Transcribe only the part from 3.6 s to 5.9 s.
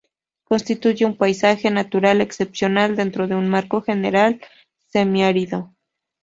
general semiárido.